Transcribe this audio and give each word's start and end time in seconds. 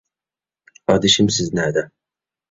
ئادىشىم، 0.93 1.29
سىز 1.35 1.51
نەدە؟ 1.59 1.83